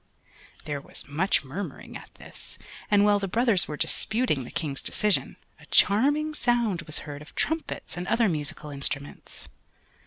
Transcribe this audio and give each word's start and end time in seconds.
There 0.65 0.81
was 0.81 1.07
much 1.07 1.43
murmuring 1.43 1.95
at 1.95 2.09
this, 2.15 2.57
and 2.89 3.05
while 3.05 3.19
the 3.19 3.27
brothers 3.27 3.67
were 3.67 3.77
disputing 3.77 4.45
the 4.45 4.49
King's 4.49 4.81
decision, 4.81 5.35
a 5.59 5.67
charming 5.67 6.33
sound 6.33 6.81
was 6.87 6.99
heard 7.05 7.21
of 7.21 7.35
trumpets 7.35 7.95
and 7.97 8.07
other 8.07 8.27
musical 8.27 8.71
instruments. 8.71 9.47